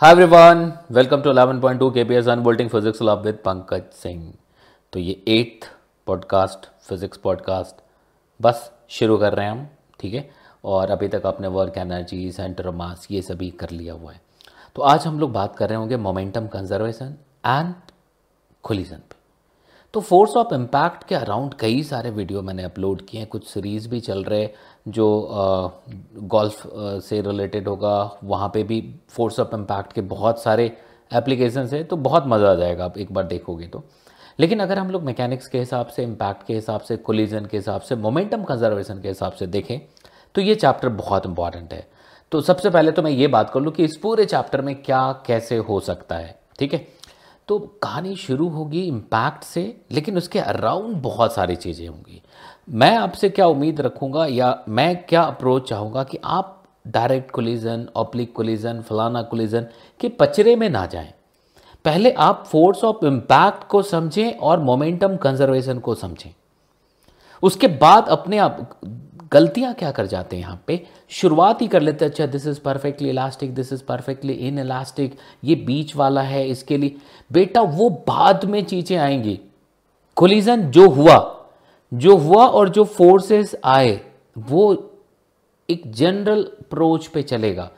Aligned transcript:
Hi 0.00 0.12
everyone 0.12 0.72
welcome 0.90 1.22
to 1.22 1.30
eleven 1.30 1.60
point 1.60 1.80
two 1.80 1.90
K 1.90 2.04
P 2.04 2.14
S 2.14 2.28
N 2.28 2.40
bolting 2.40 2.70
physics 2.70 3.02
lab 3.02 3.20
with 3.20 3.34
Pankaj 3.34 3.82
Singh 3.92 4.34
तो 4.92 4.98
ये 4.98 5.24
eighth 5.28 5.70
podcast 6.06 6.66
physics 6.88 7.16
podcast 7.18 7.84
बस 8.42 8.72
शुरू 8.88 9.16
कर 9.16 9.34
रहे 9.34 9.46
हैं 9.46 9.52
हम, 9.52 9.68
ठीक 10.00 10.14
है? 10.14 10.30
और 10.64 10.90
अभी 10.90 11.08
तक 11.08 11.22
आपने 11.26 11.48
वर्क 11.48 11.78
एनर्जी 11.78 12.32
सेंटर 12.32 12.70
मास 12.70 13.08
ये 13.10 13.22
सभी 13.22 13.50
कर 13.50 13.70
लिया 13.70 13.94
हुआ 13.94 14.12
है। 14.12 14.20
तो 14.76 14.82
आज 14.82 15.06
हम 15.06 15.20
लोग 15.20 15.32
बात 15.32 15.56
कर 15.56 15.68
रहे 15.68 15.78
होंगे 15.78 15.96
मोमेंटम 15.96 16.46
कंजर्वेशन 16.46 17.14
एंड 17.46 17.74
खुलीजन 18.64 19.00
तो 19.94 20.00
फोर्स 20.00 20.32
ऑफ़ 20.36 20.52
इम्पैक्ट 20.54 21.04
के 21.08 21.14
अराउंड 21.14 21.52
कई 21.54 21.82
सारे 21.82 22.10
वीडियो 22.10 22.40
मैंने 22.42 22.62
अपलोड 22.62 23.02
किए 23.06 23.20
हैं। 23.20 23.28
कुछ 23.30 23.46
सीरीज़ 23.48 23.88
भी 23.88 24.00
चल 24.00 24.22
रहे 24.24 24.48
जो 24.88 25.06
गोल्फ 26.24 26.62
से 27.04 27.20
रिलेटेड 27.22 27.68
होगा। 27.68 28.18
वहाँ 28.24 28.48
पे 28.54 28.62
भी 28.62 28.80
फोर्स 29.08 29.38
ऑफ़ 29.40 29.54
इम्पैक्ट 29.54 29.92
के 29.92 30.00
बहुत 30.12 30.42
सारे 30.42 30.66
एप्लीकेशन 31.10 31.68
है 31.72 31.82
तो 31.84 31.96
बहुत 31.98 32.24
मज़ा 32.26 32.50
आ 32.50 32.54
जाएगा। 32.54 32.84
आप 32.84 32.98
एक 32.98 33.12
बार 33.12 33.24
देखोगे 33.24 33.66
तो। 33.66 33.82
लेकिन 34.38 34.60
अगर 34.60 34.78
हम 34.78 34.90
लोग 34.90 35.02
मैकेनिक्स 35.02 35.46
के 35.48 35.58
हिसाब 35.58 35.86
से, 35.86 36.02
इम्पैक्ट 36.02 36.46
के 36.46 36.54
हिसाब 36.54 36.80
से, 36.80 36.96
कोलिजन 36.96 37.46
के 37.46 37.56
हिसाब 37.56 37.80
से, 37.80 37.96
मोमेंटम 37.96 38.42
कंजर्वेशन 38.44 39.00
के 39.02 39.08
हिसाब 39.08 39.32
से 39.32 39.46
देखें 39.46 39.78
तो 40.34 40.40
ये 40.40 40.54
चैप्टर 40.56 40.88
बहुत 40.90 41.26
इंपॉर्टेंट 41.26 41.72
है। 41.72 41.86
तो 42.32 42.40
सबसे 42.40 42.70
पहले 42.70 42.92
तो 42.92 43.02
मैं 43.02 43.10
ये 43.10 43.26
बात 43.28 43.50
कर 43.50 43.60
लूँ 43.60 43.72
कि 43.72 43.84
इस 43.84 43.96
पूरे 44.02 44.24
चैप्टर 44.26 44.60
में 44.60 44.74
क्या, 44.76 45.10
कैसे 45.26 45.56
हो 45.58 45.80
सकता 45.82 46.16
है, 46.16 46.38
ठीक 46.58 46.74
है? 46.74 46.86
तो 47.48 47.58
कहानी 47.82 48.14
शुरू 48.16 48.48
होगी 48.48 48.82
इम्पैक्ट 48.82 49.44
से, 49.44 49.62
लेकिन 49.92 50.16
उसके 50.16 50.38
अराउंड 50.38 50.96
बहुत 50.96 51.34
सारी 51.34 51.56
चीज़ें 51.56 51.86
होंगी। 51.88 52.22
मैं 52.70 52.96
आपसे 52.96 53.28
क्या 53.28 53.46
उम्मीद 53.46 53.80
रखूँगा 53.80 54.26
या 54.26 54.58
मैं 54.68 55.04
क्या 55.06 55.22
अप्रोच 55.22 55.68
चाहूँगा 55.68 56.04
कि 56.04 56.18
आप 56.24 56.62
डायरेक्ट 56.86 57.30
कोलिजन 57.30 57.86
ऑप्लिक 57.96 58.32
कोलिजन 58.32 58.80
फलाना 58.80 59.22
कोलिजन 59.22 59.66
के 60.00 60.08
पचरे 60.10 60.56
में 60.56 60.68
ना 60.70 60.86
जाएँ। 60.86 61.12
पहले 61.84 62.10
आप 62.12 62.44
फोर्स 62.46 62.84
ऑफ़ 62.84 63.04
इम्पैक्ट 63.06 63.66
को 63.68 63.82
समझें 63.82 64.32
और 64.32 64.60
मोमेंटम 64.60 65.16
कंजर्वेशन 65.16 65.78
को 65.78 65.94
समझें। 65.94 66.30
उसके 67.42 67.68
बाद 67.68 68.08
अपने 68.08 68.38
आप 68.38 68.80
गलतियाँ 69.34 69.72
क्या 69.74 69.90
कर 69.90 70.06
जाते 70.06 70.36
हैं 70.36 70.42
यहाँ 70.42 70.62
पे? 70.66 70.80
शुरुआत 71.10 71.62
ही 71.62 71.66
कर 71.68 71.82
लेते 71.82 72.04
हैं 72.04 72.12
अच्छा 72.12 72.26
this 72.26 72.46
is 72.46 72.60
perfectly 72.60 73.08
elastic 73.08 73.54
this 73.54 73.72
is 73.72 73.82
perfectly 73.84 74.32
inelastic 74.58 75.16
ये 75.44 75.54
बीच 75.54 75.94
वाला 75.96 76.22
है 76.22 76.46
इसके 76.48 76.76
लिए। 76.76 76.96
बेटा, 77.30 77.60
वो 77.60 77.88
बाद 78.08 78.44
में 78.44 78.64
चीज़ें 78.64 78.96
आएँगी। 78.98 79.38
कोलिजन 80.16 80.70
जो 80.70 80.88
हुआ 80.88 81.30
जो 81.92 82.16
हुआ 82.16 82.46
और 82.46 82.68
जो 82.68 82.84
फोर्सेस 82.84 83.54
आए, 83.64 84.00
वो 84.38 84.92
एक 85.68 85.82
जनरल 85.92 86.42
अप्रोच 86.42 87.06
पे 87.06 87.22
चलेगा। 87.22 87.70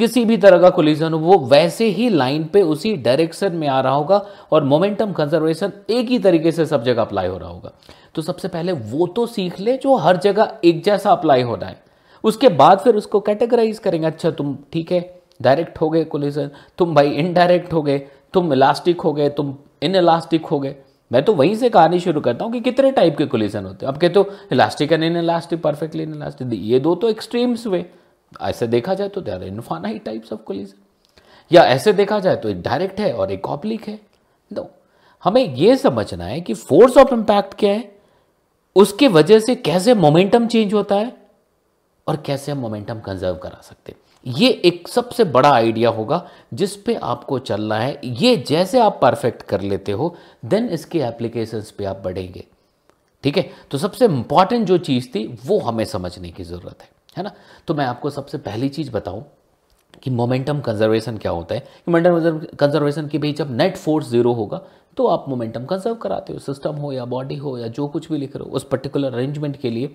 किसी 0.00 0.24
भी 0.24 0.36
तरह 0.36 0.58
का 0.58 0.70
कोलिजन 0.70 1.12
हो 1.12 1.18
वो 1.20 1.38
वैसे 1.46 1.86
ही 1.88 2.08
लाइन 2.10 2.44
पे 2.44 2.62
उसी 2.64 2.94
डायरेक्शन 2.98 3.56
में 3.56 3.66
आ 3.68 3.80
रहा 3.80 3.92
होगा 3.92 4.24
और 4.52 4.64
मोमेंटम 4.64 5.12
कंजर्वेशन 5.12 5.72
एक 5.90 6.08
ही 6.08 6.18
तरीके 6.18 6.52
से 6.52 6.66
सब 6.66 6.84
जगह 6.84 7.02
अप्लाई 7.02 7.26
हो 7.26 7.38
रहा 7.38 7.48
होगा। 7.48 7.72
तो 8.14 8.22
सबसे 8.22 8.48
पहले 8.48 8.72
वो 8.72 9.06
तो 9.06 9.26
सीख 9.28 9.60
ले 9.60 9.76
जो 9.76 9.96
हर 9.98 10.16
जगह 10.18 10.58
एक 10.64 10.82
जैसा 10.84 11.12
अप्लाई 11.12 11.42
होना 11.42 11.66
है। 11.66 11.78
उसके 12.24 12.48
बाद 12.56 12.78
फिर 12.78 12.96
उसको 12.96 13.20
कैटेगराइज 13.20 13.78
करेंगे 13.78 14.06
अच्छा 14.06 14.30
तुम 14.32 14.56
ठीक 14.72 14.92
है 14.92 15.00
डायरेक्ट 15.40 15.80
हो 15.80 15.90
गए 15.90 16.04
कोलिजन 16.06 16.50
तुम 16.78 16.94
भाई 16.94 17.10
इनडायरेक्ट 17.10 17.72
हो 17.72 17.82
गए, 17.82 17.98
तुम 18.34 18.52
इलास्टिक 18.52 19.00
हो 19.00 19.12
गए, 19.12 19.28
तुम 19.28 19.54
इन 19.82 19.96
इलास्टिक 19.96 20.46
हो 20.46 20.58
गए। 20.60 20.74
मैं 21.10 21.22
तो 21.24 21.32
वहीं 21.34 21.54
से 21.54 21.68
कहानी 21.70 22.00
शुरू 22.00 22.20
करता 22.20 22.44
हूँ 22.44 22.52
कि 22.52 22.60
कितने 22.60 22.90
टाइप 22.92 23.16
के 23.18 23.26
कोलिजन 23.26 23.64
होते 23.64 23.86
हैं। 23.86 23.92
अब 23.92 24.00
कहते 24.00 24.18
हो 24.18 24.30
elastic 24.52 24.92
and 24.92 25.04
inelastic 25.16 25.62
perfectly 25.62 26.02
inelastic 26.14 26.48
ये 26.52 26.80
दो 26.80 26.94
तो 26.94 27.08
एक्सट्रीम्स 27.08 27.66
हुए 27.66 27.84
ऐसे 28.42 28.66
देखा 28.66 28.94
जाए 28.94 29.08
तो 29.08 29.20
there 29.20 29.42
infinite 29.42 30.04
types 30.04 30.32
of 30.32 30.40
collision 30.40 30.82
या 31.50 31.64
ऐसे 31.64 31.92
देखा 31.92 32.18
जाए 32.20 32.36
तो 32.36 32.48
एक 32.48 32.60
डायरेक्ट 32.62 33.00
है 33.00 33.12
और 33.12 33.32
एक 33.32 33.46
ऑब्लिक 33.46 33.88
है। 33.88 33.98
नो 34.50 34.68
हमें 35.24 35.54
यह 35.54 35.76
समझना 35.76 36.24
है 36.24 36.40
कि 36.40 36.54
फोर्स 36.54 36.96
ऑफ़ 36.96 37.14
इंपैक्ट 37.14 37.54
क्या 37.54 37.72
है? 37.72 37.90
उसके 38.76 39.08
वजह 39.08 39.40
से 39.40 39.54
कैसे 39.54 39.94
मोमेंटम 39.94 40.46
चेंज 40.46 40.74
होता 40.74 40.94
है? 40.94 41.12
और 42.06 42.16
कैसे 42.16 42.52
हम 42.52 42.58
मोमेंटम 42.58 43.00
कंजर्व 43.00 43.34
करा 43.34 43.60
सकते 43.62 43.92
हैं? 43.92 43.98
ये 44.26 44.48
एक 44.64 44.88
सबसे 44.88 45.24
बड़ा 45.24 45.50
आइडिया 45.52 45.90
होगा 45.90 46.26
जिस 46.54 46.76
पे 46.76 46.94
आपको 46.94 47.38
चलना 47.38 47.78
है। 47.78 48.00
ये 48.04 48.36
जैसे 48.38 48.80
आप 48.80 48.98
परफेक्ट 49.02 49.42
कर 49.42 49.60
लेते 49.60 49.92
हो 49.92 50.14
देन 50.44 50.68
इसके 50.68 51.00
एप्लीकेशंस 51.00 51.70
पे 51.70 51.84
आप 51.84 52.00
बढ़ेंगे। 52.04 52.44
ठीक 53.24 53.36
है? 53.36 53.50
तो 53.70 53.78
सबसे 53.78 54.04
इंपॉर्टेंट 54.04 54.66
जो 54.66 54.78
चीज़ 54.78 55.08
थी, 55.08 55.26
वो 55.46 55.58
हमें 55.58 55.84
समझने 55.84 56.30
की 56.30 56.44
ज़रूरत 56.44 56.82
है। 56.82 56.88
है 57.16 57.22
ना? 57.22 57.32
तो 57.66 57.74
मैं 57.74 57.84
आपको 57.84 58.10
सबसे 58.10 58.38
पहली 58.38 58.68
चीज़ 58.68 58.90
बताऊँ 58.90 59.24
कि 60.02 60.10
मोमेंटम 60.10 60.60
कंजर्वेशन 60.60 61.16
क्या 61.18 61.32
होता 61.32 61.54
है। 61.54 61.66
मोमेंटम 61.88 62.38
कंजर्वेशन 62.60 63.08
की 63.08 63.18
भाई 63.18 63.32
जब 63.32 63.56
नेट 63.56 63.76
फोर्स 63.76 64.08
ज़ीरो 64.08 64.32
होगा 64.32 64.60
तो 64.96 65.06
आप 65.06 65.24
मोमेंटम 65.28 65.64
कंजर्व 65.64 65.94
कराते 65.94 66.32
हो। 66.32 66.38
सिस्टम 66.38 66.76
हो 66.76 66.92
या 66.92 67.04
बॉडी 67.04 67.36
हो 67.36 67.56
या 67.58 67.66
जो 67.68 67.86
कुछ 67.88 68.10
भी 68.12 68.18
लिख 68.18 68.36
रहे 68.36 68.48
हो, 68.48 68.54
उस 68.56 68.64
पर्टिकुलर 68.64 69.14
अरेंजमेंट 69.14 69.56
के 69.56 69.70
लिए। 69.70 69.94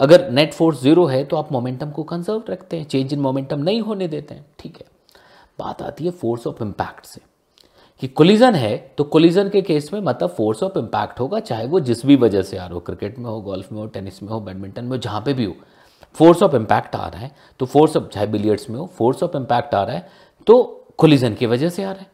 अगर 0.00 0.30
नेट 0.30 0.52
फोर्स 0.52 0.80
ज़ीरो 0.82 1.04
है 1.06 1.24
तो 1.24 1.36
आप 1.36 1.52
मोमेंटम 1.52 1.90
को 1.90 2.02
कंजर्व 2.02 2.44
रखते 2.50 2.76
हैं। 2.76 2.84
चेंज 2.84 3.12
इन 3.12 3.20
मोमेंटम 3.20 3.60
नहीं 3.60 3.80
होने 3.80 4.08
देते 4.08 4.34
हैं। 4.34 4.46
ठीक 4.58 4.76
है? 4.76 4.86
बात 5.58 5.82
आती 5.82 6.04
है 6.04 6.10
फोर्स 6.10 6.46
ऑफ़ 6.46 6.62
इम्पैक्ट 6.62 7.06
से। 7.06 7.20
कि 8.02 8.08
कोलिजन 8.08 8.54
है 8.54 8.76
तो 8.98 9.04
कोलिजन 9.04 9.48
के 9.48 9.62
केस 9.62 9.92
में 9.92 10.00
मतलब 10.00 10.28
फोर्स 10.28 10.62
ऑफ़ 10.62 10.78
इम्पैक्ट 10.78 11.20
होगा, 11.20 11.40
चाहे 11.40 11.66
वो 11.66 11.80
जिस 11.80 12.04
भी 12.06 12.16
वजह 12.16 12.42
से 12.42 12.56
आ 12.56 12.64
रहा 12.64 12.74
हो। 12.74 12.80
क्रिकेट 12.80 13.18
में 13.18 13.24
हो 13.24 13.40
गोल्फ 13.40 13.72
में 13.72 13.78
हो 13.80 13.86
टेनिस 13.86 14.22
में 14.22 14.30
हो 14.30 14.40
बैडमिंटन 14.40 14.84
में 14.84 14.90
हो, 14.90 14.96
जहाँ 14.96 15.20
पे 15.20 15.32
भी 15.34 15.44
हो। 15.44 15.54
फोर्स 16.14 16.42
ऑफ़ 16.42 16.56
इम्पैक्ट 16.56 16.96
आ 16.96 17.06
रहा 17.08 17.20
है 17.20 17.30
तो 17.60 17.66
फोर्स 17.66 17.96
ऑफ़ 17.96 18.04
चाहे 18.04 18.26
बिलियर्ड्स 18.26 18.68
में 18.70 18.78
हो 18.78 18.86
फोर्स 18.96 19.22
ऑफ़ 19.22 19.36
इम्पैक्ट 19.36 19.74
आ 19.74 19.82
रहा 19.82 19.96
है 19.96 20.08
तो 20.46 20.62
कोलिजन 20.98 21.34
की 21.34 21.46
वजह 21.46 21.68
से 21.68 21.84
आ 21.84 21.90
रहा 21.90 22.00
है। 22.00 22.10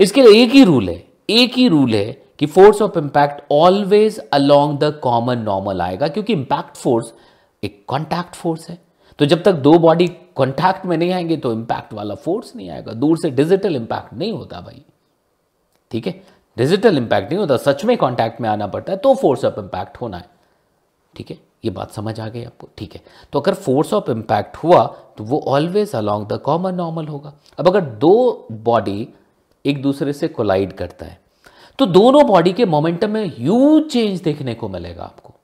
इसके 0.00 0.22
लिए 0.22 0.42
एक 0.42 0.50
ही 0.50 0.64
रूल 0.64 0.88
है, 0.88 1.02
एक 1.30 1.54
ही 1.54 1.66
रूल 1.68 1.94
है 1.94 2.12
कि 2.38 2.46
force 2.46 2.80
of 2.82 2.98
impact 2.98 3.42
always 3.52 4.18
along 4.32 4.78
the 4.78 4.92
common 5.02 5.38
normal 5.38 5.80
आएगा, 5.80 6.08
क्योंकि 6.08 6.32
इंपैक्ट 6.32 6.76
फोर्स 6.76 7.12
एक 7.62 7.84
कॉन्टैक्ट 7.88 8.34
फोर्स 8.34 8.68
है। 8.70 8.78
तो 9.18 9.26
जब 9.26 9.42
तक 9.42 9.52
दो 9.54 9.72
बॉडी 9.78 10.06
कॉन्टैक्ट 10.36 10.86
में 10.86 10.96
नहीं 10.96 11.12
आएँगे 11.12 11.36
तो 11.36 11.52
इंपैक्ट 11.52 11.92
वाला 11.92 12.14
फोर्स 12.14 12.54
नहीं 12.56 12.70
आएगा। 12.70 12.92
दूर 12.92 13.18
से 13.18 13.30
डिजिटल 13.30 13.76
इंपैक्ट 13.76 14.12
नहीं 14.14 14.32
होता 14.32 14.60
भाई। 14.60 14.82
ठीक 15.92 16.06
है? 16.06 16.22
डिजिटल 16.56 16.96
इंपैक्ट 16.98 17.30
नहीं 17.30 17.38
होता, 17.38 17.56
सच 17.56 17.84
में 17.84 17.96
कॉन्टैक्ट 17.96 18.40
में 18.40 18.48
आना 18.48 18.66
पड़ता 18.66 18.92
है 18.92 18.98
तो 18.98 19.14
फोर्स 19.14 19.44
ऑफ़ 19.44 19.60
इंपैक्ट 19.60 20.00
होना 20.00 20.16
है। 20.16 20.28
ठीक 21.14 21.30
है? 21.30 21.38
ये 21.64 21.70
बात 21.70 21.90
समझ 21.92 22.18
आ 22.20 22.28
गई 22.28 22.44
आपको, 22.44 22.68
ठीक 22.78 22.94
है। 22.94 23.00
तो 23.32 23.40
अगर 23.40 23.54
फोर्स 23.56 23.92
ऑफ़ 23.94 24.10
इंपैक्ट 24.10 24.56
हुआ 24.56 24.84
तो 25.18 25.24
वो 25.24 25.40
always 25.48 25.94
along 25.94 26.26
the 26.26 26.38
common 26.44 26.74
normal 26.74 27.06
होगा। 27.06 27.32
अब 27.58 27.68
अगर 27.68 27.80
दो 27.80 28.46
बॉडी 28.52 29.08
एक 29.64 29.82
दूसरे 29.82 30.12
से 30.12 30.28
कोलाइड 30.30 30.72
करता 30.72 31.06
है 31.06 31.18
तो 31.78 31.86
दोनों 31.88 32.26
बॉडी 32.26 32.52
के 32.52 32.64
मोमेंटम 32.66 33.10
में 33.10 33.26
ह्यूज 33.28 33.90
चेंज 33.90 34.20
देखने 34.22 34.54
को 34.54 34.68
मिलेगा 34.68 35.02
आपको। 35.02 35.34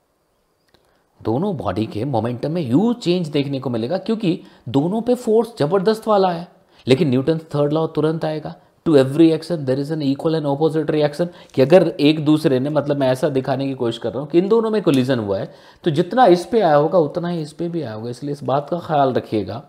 दोनों 1.19 1.55
बॉडी 1.57 1.85
के 1.85 2.03
मोमेंटम 2.05 2.51
में 2.51 2.61
ह्यूज 2.63 2.95
चेंज 2.95 3.27
देखने 3.27 3.59
को 3.59 3.69
मिलेगा, 3.69 3.97
क्योंकि 3.97 4.39
दोनों 4.69 5.01
पे 5.01 5.15
फोर्स 5.15 5.53
ज़बरदस्त 5.59 6.07
वाला 6.07 6.31
है। 6.31 6.47
लेकिन 6.87 7.09
न्यूटन 7.09 7.37
थर्ड 7.55 7.73
लॉ 7.73 7.85
तुरंत 7.87 8.25
आएगा। 8.25 8.53
To 8.87 8.95
every 8.95 9.29
action 9.31 9.63
there 9.65 9.79
is 9.79 9.93
an 9.93 10.01
equal 10.01 10.35
and 10.35 10.45
opposite 10.45 10.91
reaction 10.91 11.29
कि 11.55 11.61
अगर 11.61 11.87
एक 12.01 12.23
दूसरे 12.25 12.59
ने 12.59 12.69
मतलब 12.71 12.97
मैं 12.97 13.07
ऐसा 13.09 13.29
दिखाने 13.31 13.67
की 13.67 13.73
कोशिश 13.75 13.97
कर 13.97 14.11
रहा 14.11 14.19
हूँ 14.19 14.29
कि 14.29 14.37
इन 14.37 14.47
दोनों 14.49 14.69
में 14.71 14.81
कोलिजन 14.81 15.19
हुआ 15.19 15.39
है 15.39 15.51
तो 15.83 15.91
जितना 15.91 16.25
इस 16.27 16.45
पर 16.45 16.61
आया 16.61 16.75
होगा, 16.75 16.99
उतना 16.99 17.27
ही 17.27 17.41
इस 17.41 17.51
पर 17.53 17.69
भी 17.69 17.81
आया 17.81 17.93
होगा। 17.93 18.09
इसलिए 18.09 18.31
इस 18.31 18.43
बात 18.43 18.69
का 18.69 18.79
ख्याल 18.79 19.13
रखिएगा 19.13 19.63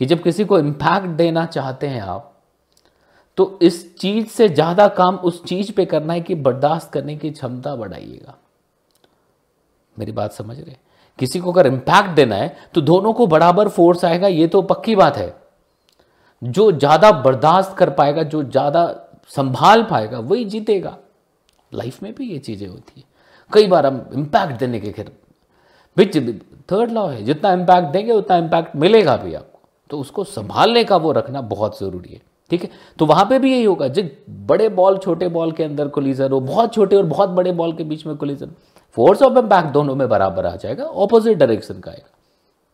कि 0.00 0.06
जब 0.06 0.22
किसी 0.22 0.44
को 0.44 0.58
इम्पैक्ट 0.58 1.06
देना 1.16 1.44
चाहते 1.46 1.86
हैं 1.86 2.00
आप 2.02 2.30
तो 3.38 3.58
इस 3.62 3.96
चीज़ 3.98 4.26
से 4.28 4.48
ज़्यादा 4.48 4.86
काम 4.96 5.16
उस 5.18 5.42
चीज़ 5.44 5.70
पे 5.72 5.84
करना 5.86 6.12
है 6.12 6.20
कि 6.20 6.34
बर्दाश्त 6.36 6.90
करने 6.92 7.16
की 7.16 7.30
क्षमता 7.30 7.74
बढ़ाइएगा। 7.76 8.36
मेरी 9.96 10.12
बात 10.12 10.32
समझ 10.32 10.58
रहे 10.58 10.76
किसी 11.18 11.40
को 11.40 11.52
अगर 11.52 11.66
इंपैक्ट 11.66 12.10
देना 12.10 12.36
है 12.36 12.56
तो 12.74 12.80
दोनों 12.82 13.12
को 13.12 13.26
बराबर 13.26 13.68
फोर्स 13.68 14.04
आएगा, 14.04 14.28
ये 14.28 14.46
तो 14.46 14.62
पक्की 14.64 14.96
बात 14.96 15.16
है। 15.16 15.34
जो 16.44 16.70
ज़्यादा 16.72 17.10
बर्दाश्त 17.12 17.76
कर 17.76 17.90
पाएगा, 17.90 18.22
जो 18.22 18.42
ज़्यादा 18.42 18.86
संभाल 19.30 19.82
पाएगा, 19.82 20.18
वही 20.20 20.44
जीतेगा। 20.44 20.96
लाइफ 21.72 22.02
में 22.02 22.12
भी 22.14 22.30
ये 22.32 22.38
चीज़ें 22.38 22.66
होती 22.68 23.00
है। 23.00 23.04
कई 23.50 23.66
बार 23.66 23.86
हम 23.86 24.04
इंपैक्ट 24.14 24.58
देने 24.58 24.80
के 24.80 24.92
खैर 24.92 25.10
बिच 25.96 26.16
थर्ड 26.72 26.90
लॉ 26.90 27.06
है, 27.08 27.22
जितना 27.24 27.52
इंपैक्ट 27.52 27.88
देंगे, 27.88 28.12
उतना 28.12 28.36
इंपैक्ट 28.36 28.76
मिलेगा 28.76 29.16
भी 29.16 29.34
आपको। 29.34 29.60
तो 29.90 29.98
उसको 29.98 30.24
संभालने 30.24 30.84
का 30.84 30.96
वो 30.96 31.12
रखना 31.12 31.40
बहुत 31.42 31.78
ज़रूरी 31.78 32.12
है, 32.12 32.20
ठीक 32.50 32.62
है? 32.62 32.70
तो 32.98 33.06
वहाँ 33.06 33.24
पे 33.24 33.38
भी 33.38 33.52
यही 33.52 33.64
होगा 33.64 33.88
जो 33.88 34.02
बड़े 34.46 34.68
बॉल 34.70 34.98
छोटे 34.98 35.28
बॉल 35.28 35.52
के 35.52 35.64
अंदर 35.64 35.88
कोलिजन 35.88 36.32
हो, 36.32 36.40
बहुत 36.40 36.74
छोटे 36.74 36.96
और 36.96 37.06
बहुत 37.06 37.28
बड़े 37.30 37.52
बॉल 37.52 37.72
के 37.72 37.84
बीच 37.84 38.06
में 38.06 38.16
कोलिजन 38.16 38.50
फोर्स 38.96 39.22
ऑफ़ 39.22 39.38
इम्पैक्ट 39.38 39.72
दोनों 39.72 39.94
में 39.94 40.08
बराबर 40.08 40.46
आ 40.46 40.54
जाएगा 40.56 40.84
ऑपोजिट 40.84 41.38
डायरेक्शन 41.38 41.80
का 41.80 41.90
आएगा, 41.90 42.08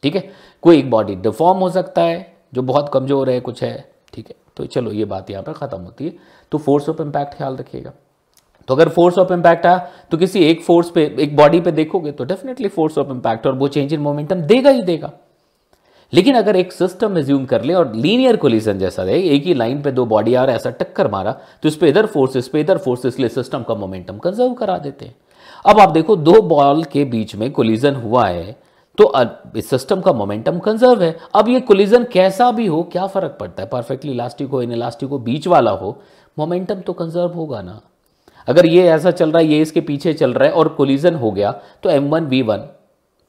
ठीक 0.03 0.17
है? 0.17 0.31
कोई 0.63 0.79
एक 0.79 0.91
बॉडी 0.91 1.15
डिफॉर्म 1.17 1.59
हो 1.59 1.71
सकता 1.71 2.03
है 2.03 2.30
जो 2.53 2.63
बहुत 2.63 2.91
कमज़ोर 2.95 3.31
है, 3.31 3.41
कुछ 3.41 3.63
है, 3.63 3.89
ठीक 4.15 4.29
है। 4.29 4.35
तो 4.57 4.67
चलो, 4.67 4.93
ये 4.93 5.05
बात 5.07 5.31
यहाँ 5.31 5.43
पर 5.43 5.53
खत्म 5.55 5.81
होती 5.81 6.05
है। 6.05 6.13
तो 6.53 6.59
फोर्स 6.59 6.89
ऑफ़ 6.89 7.03
इम्पैक्ट 7.03 7.37
ख्याल 7.37 7.57
रखिएगा। 7.57 7.93
तो 8.69 8.75
अगर 8.75 8.89
फोर्स 8.91 9.19
ऑफ़ 9.19 9.33
इम्पैक्ट 9.33 9.67
आया 9.67 9.79
तो 10.11 10.17
किसी 10.19 10.45
एक 10.45 10.63
फोर्स 10.63 10.91
पे, 10.91 11.05
एक 11.19 11.37
बॉडी 11.37 11.61
पे 11.61 11.73
देखोगे 11.73 12.13
तो 12.13 12.25
डेफिनेटली 12.25 12.69
फोर्स 12.69 12.99
ऑफ़ 12.99 13.11
इम्पैक्ट 13.11 13.47
और 13.47 13.55
वो 13.55 13.69
चेंज 13.69 13.93
इन 13.95 14.01
मोमेंटम 14.01 14.43
देगा 14.43 14.71
ही 14.71 14.83
देगा। 14.83 15.13
लेकिन 16.13 16.35
अगर 16.35 16.57
एक 16.57 16.73
सिस्टम 16.73 17.19
एज्यूम 17.19 17.45
कर 17.47 17.63
ले 17.63 17.75
और 17.75 17.95
लीनियर 17.95 18.37
कोलिजन 18.37 18.79
जैसा 18.79 19.03
है 19.03 19.21
एक 19.25 19.45
ही 19.45 19.55
लाइन 19.55 19.83
पे 19.83 19.91
दो 19.93 20.05
बॉडी 20.07 20.35
आ 20.35 20.45
रहा 20.45 20.57
ऐसा 20.57 20.71
टक्कर 20.71 21.11
मारा 21.11 21.33
तो 21.63 21.69
इस 21.69 21.77
पर 21.77 21.87
इधर 21.87 22.07
फोर्स 22.07 22.37
इस 22.37 22.49
पे 22.49 22.61
इधर 22.61 22.79
फोर्स 22.79 23.05
इसलिए 23.07 23.29
सिस्टम 23.29 23.63
का 23.63 23.75
मोमेंटम 23.75 24.19
कंजर्व 24.19 24.55
करा 24.55 24.79
देते 24.79 25.05
हैं। 25.05 25.15
अब 25.65 25.81
आप 25.81 25.91
देखो, 25.91 26.17
दो 26.17 26.41
बॉल 26.43 26.83
के 26.85 27.05
बीच 27.05 27.35
में 27.35 27.51
कोलिजन 27.53 27.95
हुआ 27.97 28.27
है 28.27 28.57
तो 29.01 29.13
इस 29.57 29.69
सिस्टम 29.71 30.01
का 30.01 30.13
मोमेंटम 30.13 30.59
कंजर्व 30.59 31.03
है। 31.03 31.17
अब 31.35 31.49
ये 31.49 31.61
कोलिजन 31.63 32.05
कैसा 32.13 32.51
भी 32.53 32.67
हो, 32.67 32.83
क्या 32.83 33.07
फ़र्क 33.07 33.37
पड़ता 33.41 33.63
है? 33.63 33.69
परफेक्टली 33.69 34.13
इलास्टिक 34.13 34.49
हो 34.49 34.63
इन 34.63 34.73
इलास्टिक 34.73 35.09
हो, 35.09 35.19
बीच 35.21 35.47
वाला 35.49 35.71
हो 35.73 35.97
मोमेंटम 36.37 36.81
तो 36.81 36.93
कंजर्व 36.95 37.33
होगा 37.33 37.63
ना। 37.63 37.81
अगर 38.49 38.67
ये 38.67 38.87
ऐसा 38.89 39.11
चल 39.11 39.31
रहा 39.31 39.39
है, 39.39 39.47
ये 39.47 39.61
इसके 39.63 39.81
पीछे 39.83 40.13
चल 40.15 40.33
रहा 40.33 40.49
है 40.49 40.55
और 40.55 40.69
कोलिजन 40.75 41.15
हो 41.15 41.31
गया 41.31 41.51
तो 41.83 41.91
M 41.91 42.09
one 42.11 42.27
V 42.27 42.43
one 42.43 42.67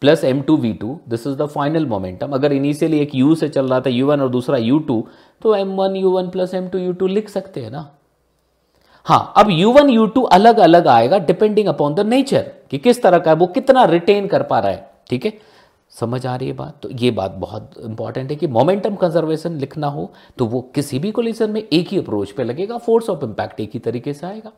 plus 0.02 0.24
M 0.24 0.42
two 0.42 0.56
V 0.58 0.74
two 0.74 1.00
this 1.10 1.26
is 1.28 1.36
the 1.38 1.46
final 1.48 1.86
momentum 1.86 2.32
अगर 2.34 2.54
इनिशियली 2.54 3.00
एक 3.00 3.16
यू 3.16 3.34
से 3.36 3.50
चल 3.50 3.68
रहा 3.68 3.80
था 3.80 3.90
यू 3.90 4.08
वन 4.08 4.22
और 4.22 4.30
दूसरा 4.30 4.58
यू 4.58 4.80
टू 4.82 5.04
तो 5.42 5.56
M 5.56 5.76
one 5.76 5.96
U 5.96 6.12
one 6.12 6.30
plus 6.30 6.54
M 6.54 6.68
two 6.70 6.78
U 6.78 6.94
two 6.94 7.08
लिख 7.08 7.30
सकते 7.30 7.62
हैं 7.62 7.72
ना। 7.72 7.90
हाँ 9.08 9.34
अब 9.38 9.50
यू 9.50 9.72
वन 9.72 9.90
यू 9.90 10.06
टू 10.08 10.22
अलग 10.32 10.58
अलग 10.60 10.88
आएगा 10.88 11.18
डिपेंडिंग 11.20 11.68
अपॉन 11.68 11.94
द 11.94 12.00
नेचर 12.08 12.52
कि 12.72 12.78
किस 12.78 13.02
तरह 13.04 13.18
का 13.18 13.32
है, 13.32 13.38
वो 13.38 13.48
कितना 13.48 13.84
रिटेन 13.86 14.28
कर 14.28 14.44
पा 14.44 14.60
रहा 14.60 14.72
है, 14.72 14.90
ठीक 15.10 15.26
है? 15.26 15.34
समझ 15.96 16.26
आ 16.26 16.36
रही 16.36 16.48
है 16.48 16.54
बात? 16.54 16.76
तो 16.84 16.90
ये 16.92 17.12
बात 17.12 17.32
बहुत 17.32 17.72
इंपॉर्टेंट 17.80 18.30
है 18.32 18.36
कि 18.36 18.48
मोमेंटम 18.48 18.96
कंजर्वेशन 18.96 19.58
लिखना 19.58 19.88
हो 19.88 20.10
तो 20.38 20.46
वो 20.46 20.62
किसी 20.76 21.00
भी 21.00 21.12
कोलिजन 21.12 21.52
में 21.52 21.62
एक 21.64 21.88
ही 21.88 21.98
अप्रोच 21.98 22.32
पे 22.32 22.44
लगेगा 22.44 22.78
फोर्स 22.78 23.10
ऑफ़ 23.10 23.26
इंपैक्ट 23.26 23.60
एक 23.60 23.72
ही 23.74 23.80
तरीके 23.80 24.14
से 24.14 24.28
आएगा। 24.28 24.52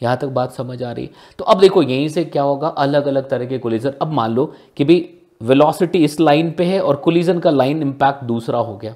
यहाँ 0.00 0.16
तक 0.16 0.28
बात 0.28 0.52
समझ 0.52 0.82
आ 0.82 0.92
रही 0.92 1.04
है। 1.04 1.10
तो 1.38 1.44
अब 1.44 1.60
देखो, 1.60 1.82
यहीं 1.82 2.08
से 2.08 2.24
क्या 2.24 2.42
होगा? 2.42 2.68
अलग 2.68 3.06
अलग 3.06 3.28
तरह 3.30 3.46
के 3.46 3.58
कोलिजन 3.58 3.92
अब 4.02 4.12
मान 4.12 4.32
लो 4.32 4.52
कि 4.76 4.84
भाई 4.84 5.08
वेलोसिटी 5.40 6.04
इस 6.04 6.18
लाइन 6.20 6.50
पे 6.50 6.64
है 6.64 6.80
और 6.80 6.96
कोलिजन 6.96 7.38
का 7.38 7.50
लाइन 7.50 7.82
इंपैक्ट 7.82 8.24
दूसरा 8.24 8.58
हो 8.58 8.76
गया। 8.76 8.94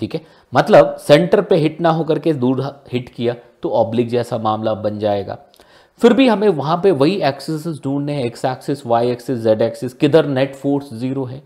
ठीक 0.00 0.14
है? 0.14 0.20
मतलब 0.52 0.96
सेंटर 0.98 1.40
पे 1.40 1.56
हिट 1.56 1.80
ना 1.80 1.90
होकर 1.90 2.18
के 2.18 2.32
दूर 2.34 2.62
हिट 2.92 3.08
किया 3.08 3.34
तो 3.62 3.70
ऑब्लिक 3.70 4.08
जैसा 4.08 4.38
मामला 4.38 4.74
बन 4.76 4.98
जाएगा। 4.98 5.38
फिर 6.02 6.12
भी 6.12 6.26
हमें 6.28 6.48
वहाँ 6.50 6.76
पे 6.82 6.90
वही 6.92 7.14
एक्सेस 7.24 7.80
ढूँढने 7.84 8.12
हैं 8.12 8.24
X 8.24 8.44
axis 8.44 8.86
Y 8.86 9.10
axis 9.10 9.38
Z 9.40 9.62
axis 9.62 9.92
किधर 9.94 10.26
नेट 10.28 10.54
फोर्स 10.54 10.92
ज़ीरो 10.94 11.24
है, 11.24 11.42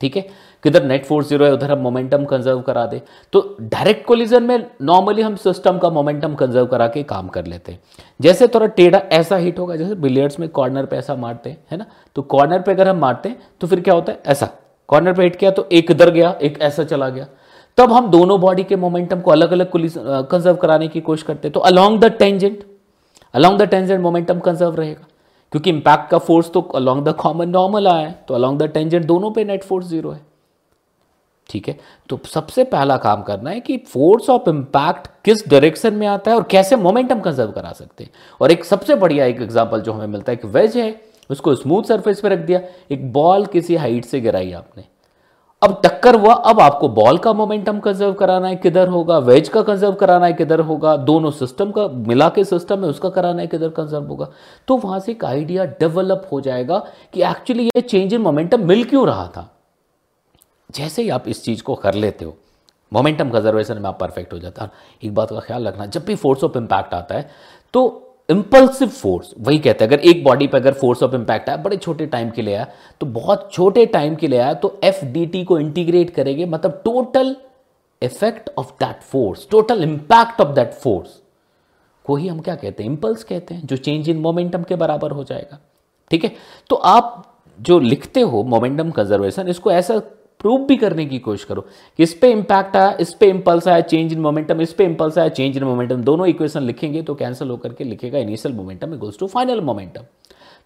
ठीक 0.00 0.16
है? 0.16 0.22
किधर 0.64 0.84
नेट 0.84 1.04
फोर्स 1.04 1.28
ज़ीरो 1.28 1.44
है, 1.44 1.52
उधर 1.52 1.70
हम 1.70 1.78
मोमेंटम 1.78 2.24
कंजर्व 2.24 2.60
करा 2.62 2.84
दे। 2.86 3.00
तो 3.32 3.56
डायरेक्ट 3.62 4.06
कोलिजन 4.06 4.42
में 4.42 4.66
नॉर्मली 4.82 5.22
हम 5.22 5.36
सिस्टम 5.38 5.78
का 5.78 5.90
मोमेंटम 5.90 6.34
कंजर्व 6.34 6.66
करा 6.66 6.86
के 6.88 7.02
काम 7.04 7.28
कर 7.28 7.46
लेते 7.46 7.72
हैं। 7.72 7.80
जैसे 8.20 8.46
थोड़ा 8.48 8.66
टेढ़ा 8.68 8.98
ऐसा 9.12 9.36
हिट 9.36 9.58
होगा, 9.58 9.76
जैसे 9.76 9.94
बिलियर्ड्स 9.96 10.40
में 10.40 10.48
कॉर्नर 10.50 10.86
पे 10.86 10.96
ऐसा 10.96 11.14
मारते 11.16 11.50
हैं, 11.50 11.58
है 11.70 11.78
ना? 11.78 11.86
तो 12.16 12.22
कॉर्नर 12.24 12.60
पे 12.60 12.72
अगर 12.72 12.88
हम 12.88 12.98
मारते 12.98 13.28
हैं 13.28 13.42
तो 13.60 13.66
फिर 13.66 13.80
क्या 13.80 13.94
होता 13.94 14.12
है? 14.12 14.22
ऐसा। 14.26 14.48
कॉर्नर 14.88 15.12
पे 15.12 15.22
हिट 15.22 15.36
किया 15.36 15.50
तो 15.50 15.68
एक 15.72 15.90
इधर 15.90 16.10
गया, 16.10 16.30
एक 16.32 16.60
ऐसा 16.60 16.84
चला 16.84 17.08
गया। 17.08 17.26
तब 17.78 17.92
हम 17.92 18.10
दोनों 18.10 18.40
बॉडी 18.40 18.64
के 18.64 18.76
मोमेंटम 18.78 19.20
को 19.20 19.30
अलग 19.30 19.52
अलग 19.52 19.70
कंजर्व 19.72 20.56
कराने 20.56 20.88
की 20.88 21.00
कोशिश 21.02 21.22
करते 21.22 21.48
हैं। 21.48 21.52
तो 21.52 21.60
along 21.62 22.00
the 22.00 22.12
tangent 22.12 22.64
along 23.34 23.62
the 23.62 23.68
tangent 23.68 24.00
momentum 24.00 24.38
conserve 24.40 24.74
रहेगा। 24.74 25.06
क्योंकि 25.52 25.70
इंपैक्ट 25.70 26.10
का 26.10 26.18
फोर्स 26.18 26.50
तो 26.50 26.60
अलॉन्ग 26.60 27.04
द 27.04 27.14
कॉमन 27.18 27.48
नॉर्मल 27.48 27.88
आया 27.88 28.06
है 28.06 28.18
तो 28.28 28.34
अलॉन्ग 28.34 28.62
द 28.62 28.66
टेंजेंट 28.70 29.04
दोनों 29.06 29.30
पे 29.30 29.44
नेट 29.44 29.64
फोर्स 29.64 29.86
ज़ीरो 29.86 30.10
है। 30.10 30.20
ठीक 31.48 31.68
है? 31.68 31.76
तो 32.08 32.18
सबसे 32.26 32.64
पहला 32.64 32.96
काम 32.96 33.22
करना 33.22 33.50
है 33.50 33.60
कि 33.60 33.76
फोर्स 33.88 34.28
ऑफ़ 34.30 34.48
इंपैक्ट 34.50 35.08
किस 35.24 35.48
डायरेक्शन 35.48 35.94
में 35.94 36.06
आता 36.06 36.30
है 36.30 36.36
और 36.36 36.42
कैसे 36.50 36.76
मोमेंटम 36.76 37.20
कंजर्व 37.20 37.50
करा 37.50 37.72
सकते 37.72 38.04
हैं। 38.04 38.10
और 38.40 38.52
एक 38.52 38.64
सबसे 38.64 38.94
बढ़िया 38.96 39.24
एक 39.24 39.40
एग्ज़ाम्पल 39.42 39.80
जो 39.80 39.92
हमें 39.92 40.06
मिलता 40.06 40.32
है 40.32 40.36
कि 40.36 40.48
वेज 40.48 40.76
है, 40.76 40.94
उसको 41.30 41.54
स्मूथ 41.54 41.82
सरफेस 41.82 42.20
पे 42.20 42.28
रख 42.28 42.38
दिया। 42.38 42.60
एक 42.90 43.12
बॉल 43.12 43.46
किसी 43.46 43.76
हाइट 43.76 44.04
से 44.04 44.20
गिराई 44.20 44.52
आपने। 44.52 44.84
अब 45.62 45.80
टक्कर 45.84 46.14
हुआ, 46.14 46.34
अब 46.34 46.60
आपको 46.60 46.88
बॉल 46.88 47.18
का 47.18 47.32
मोमेंटम 47.32 47.80
कंजर्व 47.80 48.12
कराना 48.12 48.48
है, 48.48 48.56
किधर 48.56 48.88
होगा 48.88 49.18
वेज 49.18 49.48
का 49.48 49.62
कंजर्व 49.62 49.94
कराना 49.94 50.26
है, 50.26 50.32
किधर 50.32 50.60
होगा, 50.60 50.96
दोनों 50.96 51.30
सिस्टम 51.30 51.70
का, 51.70 51.86
मिला 51.88 52.28
के 52.28 52.44
सिस्टम 52.44 52.84
है, 52.84 52.90
उसका 52.90 53.08
कराना 53.08 53.42
है, 53.42 53.46
किधर 53.46 53.68
कंजर्व 53.68 54.04
होगा। 54.04 54.28
तो 54.68 54.76
वहाँ 54.76 55.00
से 55.00 55.12
एक 55.12 55.24
आइडिया 55.24 55.64
डेवलप 55.80 56.28
हो 56.32 56.40
जाएगा 56.40 56.78
कि 57.14 57.22
एक्चुअली 57.22 57.66
ये 57.66 57.80
चेंज 57.80 58.14
इन 58.14 58.20
मोमेंटम 58.20 58.66
मिल 58.68 58.84
क्यों 58.84 59.06
रहा 59.06 59.26
था। 59.26 59.48
जैसे 60.70 61.02
ही 61.02 61.08
आप 61.10 61.28
इस 61.28 61.44
चीज़ 61.44 61.62
को 61.62 61.74
कर 61.74 61.94
लेते 61.94 62.24
हो 62.24 62.36
मोमेंटम 62.92 63.30
कंजर्वेशन 63.30 63.78
में 63.78 63.88
आप 63.88 63.98
परफेक्ट 64.00 64.32
हो 64.32 64.38
जाता 64.38 64.64
है। 64.64 64.70
एक 65.02 65.14
बात 65.14 65.30
का 65.30 65.40
ख्याल 65.40 65.66
रखना, 65.68 65.86
जब 65.86 66.04
भी 66.04 66.14
फोर्स 66.14 66.44
ऑफ़ 66.44 66.58
इंपैक्ट 66.58 66.94
आता 66.94 67.14
है 67.14 67.30
तो 67.74 68.09
इंपल्सिव 68.30 68.88
फोर्स 68.88 69.32
वही 69.38 69.58
कहते 69.58 69.84
हैं। 69.84 69.90
अगर 69.90 70.00
एक 70.00 70.22
बॉडी 70.24 70.46
पे 70.46 70.56
अगर 70.58 70.72
फोर्स 70.72 71.02
ऑफ़ 71.02 71.14
इंपैक्ट 71.14 71.48
आया, 71.48 71.56
बड़े 71.58 71.76
छोटे 71.76 72.06
टाइम 72.06 72.30
के 72.30 72.42
लिए 72.42 72.54
आया 72.54 72.66
तो 73.00 73.06
बहुत 73.08 73.48
छोटे 73.52 73.86
टाइम 73.86 74.14
के 74.14 74.28
लिए 74.28 74.38
आया 74.38 74.54
तो 74.54 74.78
एफ़ 74.84 75.04
डी 75.04 75.24
टी 75.26 75.44
को 75.44 75.58
इंटीग्रेट 75.58 76.10
करेंगे 76.10 76.46
मतलब 76.46 76.80
total 76.84 77.34
effect 78.02 78.50
of 78.58 78.72
that 78.74 79.02
force 79.02 79.46
total 79.50 79.82
impact 79.82 80.40
of 80.40 80.54
that 80.54 80.72
force 80.74 81.20
को 82.04 82.16
ही 82.16 82.28
हम 82.28 82.40
क्या 82.40 82.54
कहते 82.54 82.82
हैं? 82.82 82.90
इंपल्स 82.90 83.24
कहते 83.24 83.54
हैं, 83.54 83.66
जो 83.66 83.76
चेंज 83.76 84.08
इन 84.08 84.18
मोमेंटम 84.18 84.62
के 84.62 84.76
बराबर 84.76 85.10
हो 85.10 85.24
जाएगा। 85.24 85.58
ठीक 86.10 86.24
है? 86.24 86.32
तो 86.70 86.76
आप 86.76 87.26
जो 87.58 87.78
लिखते 87.78 88.20
हो 88.20 88.42
मोमेंटम 88.42 88.90
कंजर्वेशन 88.90 89.48
इसको 89.48 89.70
ऐसा 89.72 90.00
प्रूव 90.40 90.64
भी 90.66 90.76
करने 90.76 91.04
की 91.06 91.18
कोशिश 91.18 91.44
करो। 91.44 91.60
कि 91.98 92.02
इस 92.02 92.14
पे 92.14 92.30
इंपैक्ट 92.32 92.76
आया, 92.76 92.96
इस 93.00 93.12
पे 93.14 93.26
इंपल्स 93.26 93.68
आया 93.68 93.80
चेंज 93.82 94.12
इन 94.12 94.20
मोमेंटम 94.20 94.60
इस 94.60 94.72
पे 94.72 94.84
इंपल्स 94.84 95.18
आया 95.18 95.28
चेंज 95.28 95.56
इन 95.56 95.64
मोमेंटम 95.64 96.02
दोनों 96.02 96.26
इक्वेशन 96.26 96.62
लिखेंगे 96.62 97.02
तो 97.02 97.14
कैंसिल 97.14 97.50
होकर 97.50 97.72
के 97.72 97.84
लिखेगा 97.84 98.18
initial 98.18 98.54
momentum 98.54 98.94
equals 98.94 99.18
to 99.18 99.26
final 99.26 99.60
momentum 99.60 100.04